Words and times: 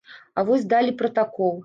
А 0.41 0.45
вось 0.47 0.65
далі 0.73 0.95
пратакол. 1.03 1.55